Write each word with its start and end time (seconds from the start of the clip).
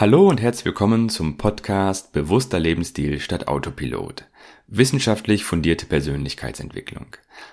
Hallo 0.00 0.30
und 0.30 0.40
herzlich 0.40 0.64
willkommen 0.64 1.10
zum 1.10 1.36
Podcast 1.36 2.14
Bewusster 2.14 2.58
Lebensstil 2.58 3.20
statt 3.20 3.48
Autopilot. 3.48 4.24
Wissenschaftlich 4.66 5.44
fundierte 5.44 5.84
Persönlichkeitsentwicklung. 5.84 7.04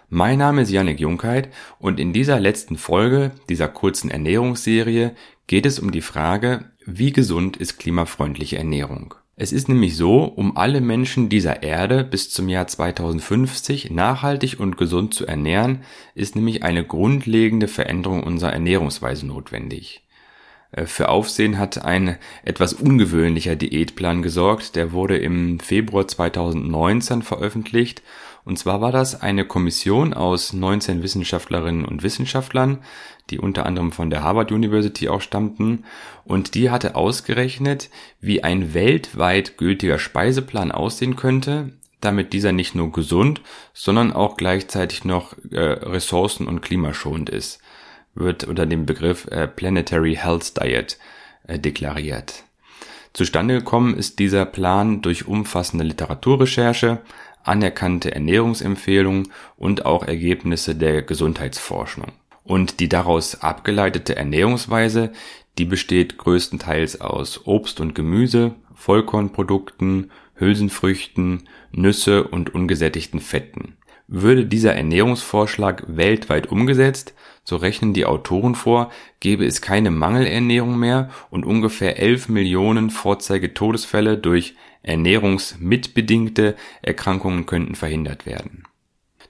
Mein 0.08 0.40
Name 0.40 0.62
ist 0.62 0.72
Janik 0.72 1.02
Junkheit 1.02 1.50
und 1.78 2.00
in 2.00 2.14
dieser 2.14 2.40
letzten 2.40 2.78
Folge 2.78 3.32
dieser 3.50 3.68
kurzen 3.68 4.10
Ernährungsserie 4.10 5.14
geht 5.48 5.66
es 5.66 5.78
um 5.78 5.92
die 5.92 6.00
Frage, 6.00 6.72
wie 6.86 7.12
gesund 7.12 7.58
ist 7.58 7.80
klimafreundliche 7.80 8.58
Ernährung? 8.58 9.16
Es 9.36 9.52
ist 9.52 9.68
nämlich 9.68 9.98
so, 9.98 10.24
um 10.24 10.56
alle 10.56 10.80
Menschen 10.80 11.28
dieser 11.28 11.64
Erde 11.64 12.06
bis 12.06 12.30
zum 12.30 12.48
Jahr 12.48 12.68
2050 12.68 13.92
nachhaltig 13.92 14.58
und 14.62 14.78
gesund 14.78 15.14
zu 15.14 15.28
ernähren, 15.28 15.82
ist 16.16 16.38
nämlich 16.38 16.64
eine 16.64 16.86
grundlegende 16.86 17.68
Veränderung 17.68 18.24
unserer 18.24 18.54
Ernährungsweise 18.54 19.28
notwendig. 19.28 20.07
Äh, 20.72 20.86
für 20.86 21.10
Aufsehen 21.10 21.58
hat 21.58 21.84
ein 21.84 22.18
etwas 22.44 22.74
ungewöhnlicher 22.74 23.56
Diätplan 23.56 24.22
gesorgt. 24.22 24.76
Der 24.76 24.92
wurde 24.92 25.18
im 25.18 25.60
Februar 25.60 26.08
2019 26.08 27.22
veröffentlicht. 27.22 28.02
Und 28.46 28.58
zwar 28.58 28.80
war 28.80 28.94
das 28.94 29.22
eine 29.22 29.46
Kommission 29.46 30.14
aus 30.14 30.54
19 30.54 31.04
Wissenschaftlerinnen 31.04 31.84
und 31.84 32.02
Wissenschaftlern, 32.02 32.78
die 33.30 33.40
unter 33.40 33.66
anderem 33.66 33.92
von 33.92 34.10
der 34.10 34.24
Harvard 34.24 34.54
University 34.54 35.10
auch 35.10 35.20
stammten. 35.20 35.84
Und 36.24 36.56
die 36.56 36.70
hatte 36.70 36.96
ausgerechnet, 36.96 37.90
wie 38.22 38.44
ein 38.44 38.74
weltweit 38.74 39.58
gültiger 39.58 40.00
Speiseplan 40.00 40.72
aussehen 40.72 41.18
könnte, 41.18 41.74
damit 42.00 42.32
dieser 42.32 42.54
nicht 42.54 42.74
nur 42.74 42.92
gesund, 42.94 43.42
sondern 43.74 44.14
auch 44.14 44.38
gleichzeitig 44.38 45.04
noch 45.04 45.36
äh, 45.52 45.60
ressourcen- 45.60 46.48
und 46.48 46.62
klimaschonend 46.62 47.30
ist 47.30 47.60
wird 48.20 48.44
unter 48.44 48.66
dem 48.66 48.86
Begriff 48.86 49.28
äh, 49.28 49.48
Planetary 49.48 50.16
Health 50.16 50.62
Diet 50.62 50.98
äh, 51.48 51.60
deklariert. 51.60 52.44
Zustande 53.14 53.56
gekommen 53.56 53.96
ist 53.96 54.20
dieser 54.20 54.46
Plan 54.46 55.02
durch 55.02 55.28
umfassende 55.28 55.84
Literaturrecherche, 55.84 57.00
anerkannte 57.44 58.14
Ernährungsempfehlungen 58.14 59.32
und 59.56 59.86
auch 59.86 60.04
Ergebnisse 60.06 60.76
der 60.76 61.02
Gesundheitsforschung. 61.02 62.12
Und 62.44 62.80
die 62.80 62.90
daraus 62.90 63.42
abgeleitete 63.42 64.16
Ernährungsweise, 64.16 65.12
die 65.58 65.66
besteht 65.66 66.18
größtenteils 66.18 67.02
aus 67.02 67.48
Obst 67.48 67.80
und 67.80 67.96
Gemüse, 67.96 68.54
Vollkornprodukten, 68.76 70.12
Hülsenfrüchten, 70.36 71.50
Nüsse 71.72 72.24
und 72.28 72.54
ungesättigten 72.54 73.20
Fetten. 73.20 73.77
Würde 74.08 74.46
dieser 74.46 74.74
Ernährungsvorschlag 74.74 75.84
weltweit 75.88 76.48
umgesetzt, 76.48 77.14
so 77.44 77.58
rechnen 77.58 77.94
die 77.94 78.06
Autoren 78.06 78.56
vor, 78.56 78.90
gäbe 79.20 79.46
es 79.46 79.62
keine 79.62 79.92
Mangelernährung 79.92 80.80
mehr 80.80 81.10
und 81.30 81.46
ungefähr 81.46 82.00
11 82.00 82.30
Millionen 82.30 82.90
Vorzeigetodesfälle 82.90 84.18
durch 84.18 84.56
ernährungsmitbedingte 84.82 86.56
Erkrankungen 86.82 87.46
könnten 87.46 87.76
verhindert 87.76 88.26
werden. 88.26 88.64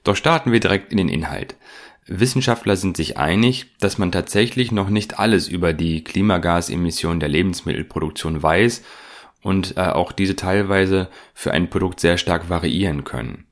Doch 0.04 0.14
starten 0.14 0.52
wir 0.52 0.60
direkt 0.60 0.92
in 0.92 0.98
den 0.98 1.08
Inhalt. 1.08 1.56
Wissenschaftler 2.06 2.76
sind 2.76 2.96
sich 2.96 3.18
einig, 3.18 3.76
dass 3.80 3.98
man 3.98 4.12
tatsächlich 4.12 4.70
noch 4.70 4.90
nicht 4.90 5.18
alles 5.18 5.48
über 5.48 5.72
die 5.72 6.04
Klimagasemissionen 6.04 7.18
der 7.18 7.28
Lebensmittelproduktion 7.28 8.42
weiß 8.42 8.82
und 9.42 9.76
äh, 9.76 9.80
auch 9.80 10.12
diese 10.12 10.36
teilweise 10.36 11.08
für 11.34 11.50
ein 11.50 11.68
Produkt 11.68 11.98
sehr 11.98 12.16
stark 12.16 12.48
variieren 12.48 13.02
können. 13.02 13.47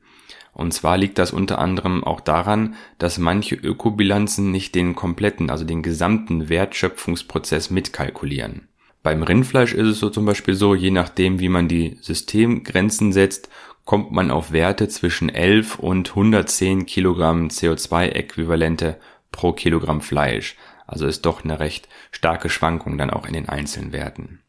Und 0.57 0.73
zwar 0.73 0.97
liegt 0.97 1.19
das 1.19 1.33
unter 1.33 1.59
anderem 1.59 2.03
auch 2.03 2.23
daran, 2.23 2.77
dass 2.97 3.19
manche 3.19 3.57
Ökobilanzen 3.57 4.51
nicht 4.51 4.75
den 4.75 4.95
kompletten, 4.95 5.51
also 5.51 5.67
den 5.67 5.83
gesamten 5.83 6.49
Wertschöpfungsprozess 6.49 7.69
mitkalkulieren. 7.69 8.67
Beim 9.03 9.23
Rindfleisch 9.23 9.75
ist 9.75 9.87
es 9.87 9.99
so 10.01 10.09
zum 10.09 10.25
Beispiel 10.25 10.55
so, 10.55 10.75
je 10.75 10.91
nachdem 10.91 11.41
wie 11.41 11.51
man 11.51 11.69
die 11.69 11.99
Systemgrenzen 12.01 13.13
setzt, 13.13 13.51
kommt 13.85 14.13
man 14.13 14.31
auf 14.31 14.51
Werte 14.51 14.89
zwischen 14.89 15.29
11 15.29 15.79
und 15.79 16.09
110 16.09 16.87
Kilogramm 16.87 17.49
CO2-Äquivalente 17.49 18.97
pro 19.31 19.53
Kilogramm 19.53 20.01
Fleisch. 20.01 20.57
Also 20.87 21.07
ist 21.07 21.27
doch 21.27 21.45
eine 21.45 21.61
recht 21.61 21.87
starke 22.13 22.49
Schwankung 22.49 22.97
dann 22.97 23.11
auch 23.11 23.27
in 23.27 23.35
den 23.35 23.51
einzelnen 23.51 23.93
Werten. 23.93 24.41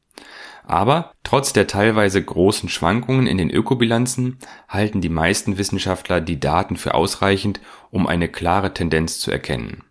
Aber 0.67 1.13
trotz 1.23 1.53
der 1.53 1.66
teilweise 1.66 2.22
großen 2.22 2.67
Schwankungen 2.67 3.25
in 3.25 3.38
den 3.38 3.50
Ökobilanzen 3.50 4.38
halten 4.67 5.00
die 5.00 5.09
meisten 5.09 5.57
Wissenschaftler 5.57 6.19
die 6.19 6.41
Daten 6.41 6.75
für 6.75 6.94
ausreichend, 6.94 7.61
um 7.89 8.05
eine 8.05 8.28
klare 8.28 8.73
Tendenz 8.73 9.19
zu 9.19 9.31
erkennen. 9.31 9.85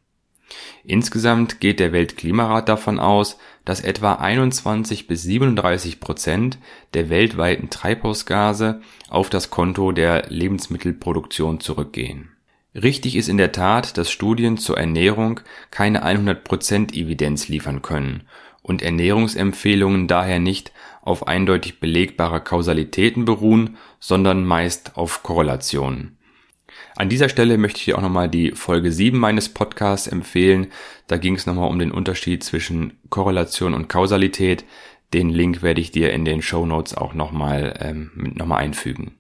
Insgesamt 0.85 1.61
geht 1.61 1.81
der 1.81 1.93
Weltklimarat 1.93 2.69
davon 2.69 3.01
aus, 3.01 3.39
dass 3.65 3.81
etwa 3.81 4.17
21 4.17 5.07
bis 5.07 5.23
37 5.23 5.99
Prozent 5.99 6.59
der 6.93 7.09
weltweiten 7.09 7.71
Treibhausgase 7.71 8.83
auf 9.09 9.31
das 9.31 9.49
Konto 9.49 9.93
der 9.93 10.27
Lebensmittelproduktion 10.29 11.59
zurückgehen. 11.59 12.33
Richtig 12.75 13.17
ist 13.17 13.31
in 13.31 13.39
der 13.39 13.53
Tat, 13.53 13.97
dass 13.97 14.11
Studien 14.11 14.59
zur 14.59 14.77
Ernährung 14.77 15.41
keine 15.71 16.03
100 16.03 16.45
Prozent 16.45 16.95
Evidenz 16.95 17.49
liefern 17.49 17.81
können 17.81 18.29
und 18.67 18.83
Ernährungsempfehlungen 18.83 20.09
daher 20.09 20.41
nicht 20.41 20.73
auf 21.01 21.29
eindeutig 21.29 21.79
belegbare 21.79 22.41
Kausalitäten 22.41 23.25
beruhen, 23.25 23.77
sondern 24.01 24.45
meist 24.45 24.97
auf 24.97 25.23
Korrelationen. 25.23 26.19
An 26.97 27.09
dieser 27.09 27.29
Stelle 27.29 27.59
möchte 27.59 27.79
ich 27.79 27.85
dir 27.85 27.97
auch 27.97 28.03
nochmal 28.03 28.29
die 28.29 28.51
Folge 28.53 28.91
7 28.91 29.17
meines 29.17 29.51
Podcasts 29.51 30.09
empfehlen. 30.09 30.67
Da 31.07 31.17
ging 31.17 31.37
es 31.37 31.47
nochmal 31.47 31.71
um 31.71 31.79
den 31.79 31.93
Unterschied 31.93 32.43
zwischen 32.43 32.99
Korrelation 33.09 33.73
und 33.73 33.89
Kausalität. 33.89 34.65
Den 35.15 35.31
Link 35.31 35.63
werde 35.63 35.81
ich 35.81 35.93
dir 35.93 36.13
in 36.13 36.25
den 36.25 36.43
Show 36.43 36.67
Notes 36.67 36.97
auch 36.97 37.15
nochmal 37.15 37.79
ähm, 37.81 38.33
noch 38.35 38.51
einfügen. 38.51 39.15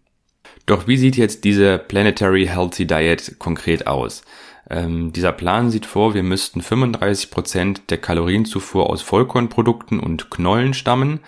Doch 0.67 0.89
wie 0.89 0.97
sieht 0.97 1.17
jetzt 1.17 1.45
diese 1.45 1.79
Planetary 1.79 2.47
Healthy 2.47 2.89
Diet 2.89 3.39
konkret 3.39 3.87
aus? 3.87 4.25
Ähm, 4.69 5.13
dieser 5.13 5.33
Plan 5.33 5.71
sieht 5.71 5.87
vor, 5.87 6.15
wir 6.15 6.23
müssten 6.23 6.61
35 6.61 7.31
Prozent 7.31 7.91
der 7.91 7.99
Kalorienzufuhr 7.99 8.91
aus 8.91 9.03
Vollkornprodukten 9.03 10.01
und 10.01 10.31
Knollen 10.31 10.75
stammen 10.75 11.21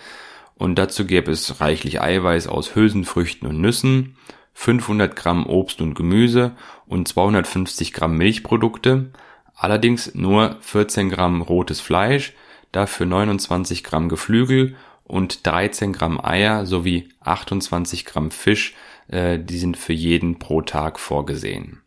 und 0.55 0.75
dazu 0.75 1.05
gäbe 1.05 1.31
es 1.31 1.61
reichlich 1.61 2.01
Eiweiß 2.01 2.47
aus 2.47 2.75
Hülsenfrüchten 2.75 3.47
und 3.47 3.61
Nüssen, 3.61 4.17
500 4.53 5.15
Gramm 5.15 5.45
Obst 5.45 5.79
und 5.79 5.95
Gemüse 5.95 6.51
und 6.85 7.07
250 7.07 7.93
Gramm 7.93 8.17
Milchprodukte, 8.17 9.11
allerdings 9.55 10.13
nur 10.15 10.57
14 10.59 11.09
Gramm 11.09 11.41
rotes 11.41 11.79
Fleisch, 11.79 12.33
dafür 12.73 13.05
29 13.05 13.85
Gramm 13.85 14.09
Geflügel 14.09 14.75
und 15.05 15.47
13 15.47 15.93
Gramm 15.93 16.19
Eier 16.21 16.65
sowie 16.65 17.07
28 17.21 18.03
Gramm 18.03 18.29
Fisch, 18.29 18.75
äh, 19.07 19.39
die 19.39 19.57
sind 19.57 19.77
für 19.77 19.93
jeden 19.93 20.39
pro 20.39 20.61
Tag 20.61 20.99
vorgesehen. 20.99 21.81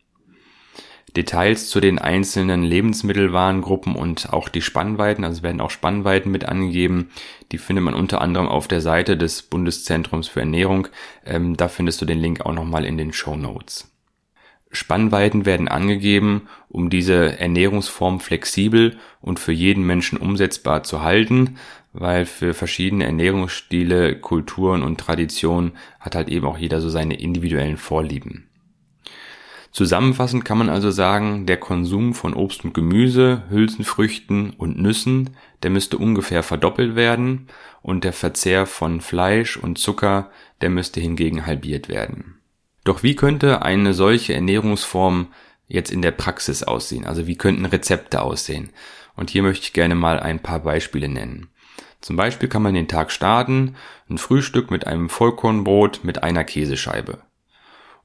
Details 1.15 1.69
zu 1.69 1.79
den 1.79 1.99
einzelnen 1.99 2.63
Lebensmittelwarengruppen 2.63 3.95
und 3.95 4.33
auch 4.33 4.49
die 4.49 4.61
Spannweiten, 4.61 5.23
also 5.23 5.43
werden 5.43 5.61
auch 5.61 5.69
Spannweiten 5.69 6.31
mit 6.31 6.45
angegeben. 6.45 7.09
Die 7.51 7.59
findet 7.59 7.85
man 7.85 7.93
unter 7.93 8.21
anderem 8.21 8.47
auf 8.47 8.67
der 8.67 8.81
Seite 8.81 9.15
des 9.15 9.43
Bundeszentrums 9.43 10.27
für 10.27 10.39
Ernährung. 10.39 10.87
Ähm, 11.25 11.55
da 11.55 11.67
findest 11.67 12.01
du 12.01 12.05
den 12.05 12.19
Link 12.19 12.41
auch 12.41 12.53
nochmal 12.53 12.85
in 12.85 12.97
den 12.97 13.13
Show 13.13 13.35
Notes. 13.35 13.91
Spannweiten 14.71 15.45
werden 15.45 15.67
angegeben, 15.67 16.47
um 16.67 16.89
diese 16.89 17.37
Ernährungsform 17.37 18.19
flexibel 18.19 18.97
und 19.21 19.39
für 19.39 19.51
jeden 19.51 19.85
Menschen 19.85 20.17
umsetzbar 20.17 20.81
zu 20.81 21.03
halten, 21.03 21.57
weil 21.93 22.25
für 22.25 22.55
verschiedene 22.55 23.05
Ernährungsstile, 23.05 24.15
Kulturen 24.19 24.81
und 24.81 24.99
Traditionen 24.99 25.73
hat 25.99 26.15
halt 26.15 26.27
eben 26.27 26.47
auch 26.47 26.57
jeder 26.57 26.81
so 26.81 26.89
seine 26.89 27.19
individuellen 27.19 27.77
Vorlieben. 27.77 28.49
Zusammenfassend 29.73 30.45
kann 30.45 30.59
man 30.59 30.69
also 30.69 30.91
sagen, 30.91 31.47
der 31.47 31.57
Konsum 31.57 32.13
von 32.13 32.35
Obst 32.35 32.63
und 32.63 32.75
Gemüse, 32.75 33.41
Hülsenfrüchten 33.49 34.51
und 34.51 34.79
Nüssen, 34.79 35.31
der 35.63 35.71
müsste 35.71 35.97
ungefähr 35.97 36.43
verdoppelt 36.43 36.95
werden 36.95 37.47
und 37.81 38.03
der 38.03 38.13
Verzehr 38.13 38.67
von 38.67 39.01
Fleisch 39.01 39.57
und 39.57 39.79
Zucker, 39.79 40.29
der 40.61 40.69
müsste 40.69 40.99
hingegen 40.99 41.47
halbiert 41.47 41.89
werden. 41.89 42.35
Doch 42.83 43.01
wie 43.01 43.15
könnte 43.15 43.63
eine 43.63 43.95
solche 43.95 44.35
Ernährungsform 44.35 45.33
jetzt 45.67 45.91
in 45.91 46.03
der 46.03 46.11
Praxis 46.11 46.61
aussehen? 46.61 47.05
Also 47.05 47.25
wie 47.25 47.35
könnten 47.35 47.65
Rezepte 47.65 48.21
aussehen? 48.21 48.69
Und 49.15 49.31
hier 49.31 49.41
möchte 49.41 49.63
ich 49.63 49.73
gerne 49.73 49.95
mal 49.95 50.19
ein 50.19 50.39
paar 50.39 50.59
Beispiele 50.59 51.09
nennen. 51.09 51.49
Zum 51.99 52.15
Beispiel 52.15 52.47
kann 52.47 52.61
man 52.61 52.75
den 52.75 52.87
Tag 52.87 53.11
starten, 53.11 53.75
ein 54.07 54.19
Frühstück 54.19 54.69
mit 54.69 54.85
einem 54.85 55.09
Vollkornbrot 55.09 56.03
mit 56.03 56.21
einer 56.21 56.43
Käsescheibe. 56.43 57.23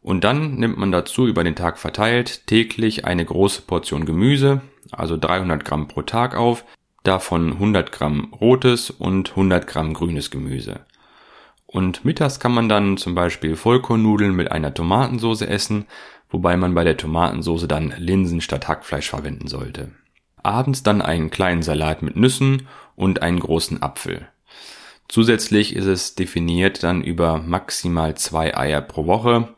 Und 0.08 0.24
dann 0.24 0.54
nimmt 0.54 0.78
man 0.78 0.90
dazu 0.90 1.26
über 1.26 1.44
den 1.44 1.54
Tag 1.54 1.76
verteilt 1.76 2.46
täglich 2.46 3.04
eine 3.04 3.22
große 3.22 3.60
Portion 3.60 4.06
Gemüse, 4.06 4.62
also 4.90 5.18
300 5.18 5.66
Gramm 5.66 5.86
pro 5.86 6.00
Tag 6.00 6.34
auf, 6.34 6.64
davon 7.02 7.52
100 7.52 7.92
Gramm 7.92 8.32
rotes 8.40 8.88
und 8.88 9.28
100 9.28 9.66
Gramm 9.66 9.92
grünes 9.92 10.30
Gemüse. 10.30 10.80
Und 11.66 12.06
mittags 12.06 12.40
kann 12.40 12.52
man 12.52 12.70
dann 12.70 12.96
zum 12.96 13.14
Beispiel 13.14 13.54
Vollkornnudeln 13.54 14.34
mit 14.34 14.50
einer 14.50 14.72
Tomatensauce 14.72 15.42
essen, 15.42 15.84
wobei 16.30 16.56
man 16.56 16.74
bei 16.74 16.84
der 16.84 16.96
Tomatensauce 16.96 17.68
dann 17.68 17.92
Linsen 17.98 18.40
statt 18.40 18.66
Hackfleisch 18.66 19.10
verwenden 19.10 19.46
sollte. 19.46 19.90
Abends 20.42 20.82
dann 20.82 21.02
einen 21.02 21.28
kleinen 21.28 21.60
Salat 21.60 22.00
mit 22.00 22.16
Nüssen 22.16 22.66
und 22.96 23.20
einen 23.20 23.40
großen 23.40 23.82
Apfel. 23.82 24.26
Zusätzlich 25.06 25.76
ist 25.76 25.84
es 25.84 26.14
definiert 26.14 26.82
dann 26.82 27.02
über 27.02 27.42
maximal 27.42 28.16
zwei 28.16 28.56
Eier 28.56 28.80
pro 28.80 29.06
Woche, 29.06 29.54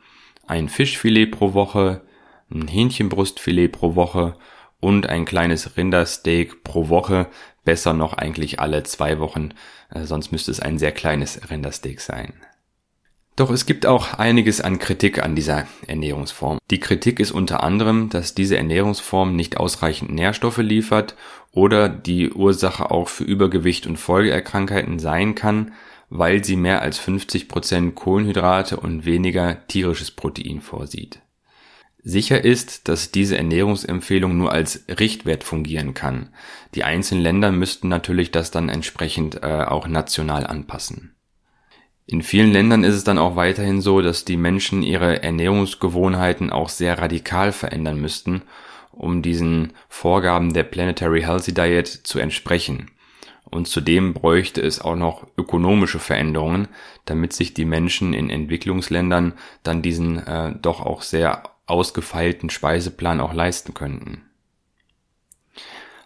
ein 0.51 0.69
Fischfilet 0.69 1.27
pro 1.27 1.55
Woche, 1.55 2.03
ein 2.51 2.69
Hähnchenbrustfilet 2.69 3.69
pro 3.69 3.95
Woche 3.95 4.37
und 4.81 5.09
ein 5.09 5.25
kleines 5.25 5.77
Rindersteak 5.77 6.65
pro 6.65 6.89
Woche. 6.89 7.29
Besser 7.65 7.93
noch 7.93 8.15
eigentlich 8.15 8.59
alle 8.59 8.83
zwei 8.83 9.19
Wochen, 9.19 9.51
äh, 9.91 10.05
sonst 10.05 10.33
müsste 10.33 10.51
es 10.51 10.61
ein 10.61 10.79
sehr 10.79 10.93
kleines 10.93 11.51
Rindersteak 11.51 12.01
sein. 12.01 12.33
Doch 13.37 13.51
es 13.51 13.65
gibt 13.65 13.87
auch 13.87 14.15
einiges 14.15 14.61
an 14.61 14.79
Kritik 14.79 15.23
an 15.23 15.35
dieser 15.35 15.67
Ernährungsform. 15.87 16.59
Die 16.71 16.81
Kritik 16.81 17.21
ist 17.21 17.31
unter 17.31 17.63
anderem, 17.63 18.11
dass 18.11 18.35
diese 18.35 18.57
Ernährungsform 18.57 19.37
nicht 19.37 19.57
ausreichend 19.57 20.11
Nährstoffe 20.13 20.59
liefert 20.59 21.15
oder 21.53 21.89
die 21.89 22.31
Ursache 22.31 22.91
auch 22.91 23.09
für 23.09 23.25
Übergewicht 23.25 23.87
und 23.87 23.99
Folgeerkrankheiten 23.99 24.99
sein 24.99 25.35
kann, 25.35 25.73
weil 26.11 26.45
sie 26.45 26.57
mehr 26.57 26.83
als 26.83 26.99
50 26.99 27.49
Prozent 27.49 27.95
Kohlenhydrate 27.95 28.77
und 28.77 29.05
weniger 29.05 29.67
tierisches 29.69 30.11
Protein 30.11 30.61
vorsieht. 30.61 31.21
Sicher 32.03 32.43
ist, 32.43 32.89
dass 32.89 33.13
diese 33.13 33.37
Ernährungsempfehlung 33.37 34.37
nur 34.37 34.53
als 34.53 34.85
Richtwert 34.89 35.45
fungieren 35.45 35.95
kann. 35.95 36.31
Die 36.75 36.83
einzelnen 36.83 37.23
Länder 37.23 37.53
müssten 37.53 37.89
natürlich 37.89 38.31
das 38.31 38.51
dann 38.51 38.69
entsprechend 38.69 39.43
äh, 39.43 39.65
auch 39.65 39.87
national 39.87 40.47
anpassen. 40.47 41.15
In 42.07 42.23
vielen 42.23 42.53
Ländern 42.53 42.83
ist 42.83 42.95
es 42.95 43.05
dann 43.05 43.19
auch 43.19 43.37
weiterhin 43.37 43.81
so, 43.81 44.01
dass 44.01 44.25
die 44.25 44.39
Menschen 44.39 44.83
ihre 44.83 45.23
Ernährungsgewohnheiten 45.23 46.51
auch 46.51 46.69
sehr 46.69 46.99
radikal 46.99 47.53
verändern 47.53 48.01
müssten, 48.01 48.43
um 48.91 49.23
diesen 49.23 49.75
Vorgaben 49.89 50.53
der 50.53 50.65
Planetary 50.65 51.23
Healthy 51.23 51.55
Diet 51.55 51.87
zu 51.87 52.19
entsprechen. 52.19 52.91
Und 53.45 53.67
zudem 53.67 54.15
bräuchte 54.15 54.61
es 54.61 54.81
auch 54.81 54.97
noch 54.97 55.27
ökonomische 55.37 55.99
Veränderungen, 55.99 56.69
damit 57.05 57.33
sich 57.33 57.53
die 57.55 57.65
Menschen 57.65 58.15
in 58.15 58.31
Entwicklungsländern 58.31 59.35
dann 59.63 59.83
diesen 59.83 60.19
äh, 60.19 60.55
doch 60.61 60.81
auch 60.81 61.03
sehr 61.03 61.43
ausgefeilten 61.67 62.51
Speiseplan 62.51 63.21
auch 63.21 63.33
leisten 63.33 63.75
könnten. 63.75 64.23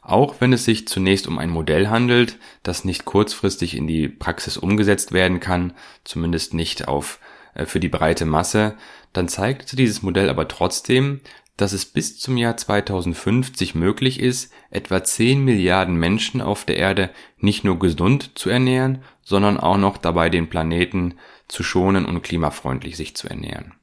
Auch 0.01 0.37
wenn 0.41 0.53
es 0.53 0.67
sich 0.67 0.87
zunächst 0.87 1.27
um 1.27 1.39
ein 1.39 1.49
Modell 1.49 1.89
handelt, 1.89 2.39
das 2.63 2.85
nicht 2.85 3.07
kurzfristig 3.07 3.75
in 3.75 3.87
die 3.87 4.09
Praxis 4.09 4.59
umgesetzt 4.59 5.13
werden 5.13 5.41
kann, 5.41 5.73
zumindest 6.05 6.53
nicht 6.53 6.89
auf 6.89 7.21
äh, 7.55 7.65
für 7.65 7.81
die 7.81 7.89
breite 7.89 8.27
Masse, 8.27 8.77
dann 9.15 9.29
zeigt 9.29 9.79
dieses 9.79 10.03
Modell 10.03 10.29
aber 10.29 10.47
trotzdem, 10.49 11.21
dass 11.57 11.73
es 11.73 11.87
bis 11.87 12.19
zum 12.19 12.37
Jahr 12.37 12.57
2050 12.57 13.75
möglich 13.75 14.19
ist, 14.21 14.53
etwa 14.71 15.05
10 15.05 15.45
Milliarden 15.45 15.95
Menschen 15.97 16.41
auf 16.41 16.65
der 16.65 16.77
Erde 16.77 17.11
nicht 17.39 17.65
nur 17.65 17.79
gesund 17.79 18.33
zu 18.37 18.51
ernähren, 18.51 19.03
sondern 19.23 19.59
auch 19.59 19.77
noch 19.77 19.97
dabei 19.97 20.31
den 20.31 20.49
Planeten 20.49 21.15
zu 21.47 21.63
schonen 21.63 22.07
und 22.07 22.23
klimafreundlich 22.23 22.97
sich 22.97 23.15
zu 23.15 23.29
ernähren. 23.29 23.75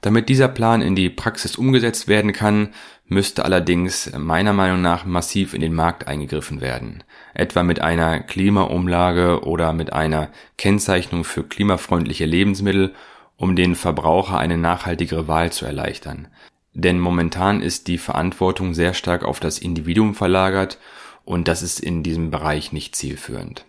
Damit 0.00 0.30
dieser 0.30 0.48
Plan 0.48 0.80
in 0.80 0.96
die 0.96 1.10
Praxis 1.10 1.56
umgesetzt 1.56 2.08
werden 2.08 2.32
kann, 2.32 2.70
müsste 3.06 3.44
allerdings 3.44 4.10
meiner 4.16 4.54
Meinung 4.54 4.80
nach 4.80 5.04
massiv 5.04 5.52
in 5.52 5.60
den 5.60 5.74
Markt 5.74 6.06
eingegriffen 6.06 6.62
werden, 6.62 7.04
etwa 7.34 7.62
mit 7.62 7.80
einer 7.82 8.20
Klimaumlage 8.20 9.44
oder 9.44 9.74
mit 9.74 9.92
einer 9.92 10.30
Kennzeichnung 10.56 11.24
für 11.24 11.44
klimafreundliche 11.44 12.24
Lebensmittel, 12.24 12.94
um 13.36 13.56
den 13.56 13.74
Verbraucher 13.74 14.38
eine 14.38 14.56
nachhaltigere 14.56 15.28
Wahl 15.28 15.52
zu 15.52 15.66
erleichtern. 15.66 16.28
Denn 16.72 16.98
momentan 16.98 17.62
ist 17.62 17.88
die 17.88 17.98
Verantwortung 17.98 18.74
sehr 18.74 18.94
stark 18.94 19.24
auf 19.24 19.40
das 19.40 19.58
Individuum 19.58 20.14
verlagert 20.14 20.78
und 21.24 21.48
das 21.48 21.62
ist 21.62 21.80
in 21.80 22.02
diesem 22.02 22.30
Bereich 22.30 22.72
nicht 22.72 22.94
zielführend. 22.94 23.64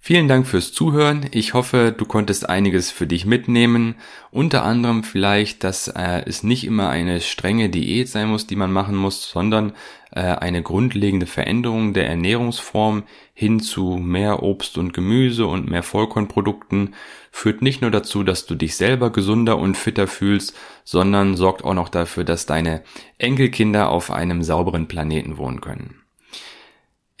Vielen 0.00 0.28
Dank 0.28 0.46
fürs 0.46 0.72
Zuhören. 0.72 1.26
Ich 1.32 1.54
hoffe, 1.54 1.94
du 1.94 2.06
konntest 2.06 2.48
einiges 2.48 2.90
für 2.90 3.06
dich 3.06 3.26
mitnehmen. 3.26 3.96
Unter 4.30 4.64
anderem 4.64 5.02
vielleicht, 5.02 5.64
dass 5.64 5.88
äh, 5.88 6.22
es 6.24 6.42
nicht 6.42 6.64
immer 6.64 6.88
eine 6.88 7.20
strenge 7.20 7.68
Diät 7.68 8.08
sein 8.08 8.28
muss, 8.28 8.46
die 8.46 8.56
man 8.56 8.72
machen 8.72 8.96
muss, 8.96 9.28
sondern 9.28 9.72
äh, 10.12 10.20
eine 10.20 10.62
grundlegende 10.62 11.26
Veränderung 11.26 11.92
der 11.92 12.08
Ernährungsform 12.08 13.02
hin 13.34 13.60
zu 13.60 13.96
mehr 13.96 14.42
Obst 14.42 14.78
und 14.78 14.94
Gemüse 14.94 15.46
und 15.46 15.68
mehr 15.68 15.82
Vollkornprodukten 15.82 16.94
führt 17.30 17.60
nicht 17.60 17.82
nur 17.82 17.90
dazu, 17.90 18.22
dass 18.22 18.46
du 18.46 18.54
dich 18.54 18.76
selber 18.76 19.10
gesunder 19.10 19.58
und 19.58 19.76
fitter 19.76 20.06
fühlst, 20.06 20.56
sondern 20.84 21.36
sorgt 21.36 21.64
auch 21.64 21.74
noch 21.74 21.90
dafür, 21.90 22.24
dass 22.24 22.46
deine 22.46 22.82
Enkelkinder 23.18 23.90
auf 23.90 24.10
einem 24.10 24.42
sauberen 24.42 24.88
Planeten 24.88 25.36
wohnen 25.36 25.60
können. 25.60 25.97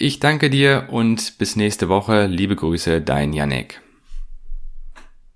Ich 0.00 0.20
danke 0.20 0.48
dir 0.48 0.86
und 0.92 1.38
bis 1.38 1.56
nächste 1.56 1.88
Woche. 1.88 2.26
Liebe 2.26 2.54
Grüße, 2.54 3.00
dein 3.00 3.32
Janek. 3.32 3.82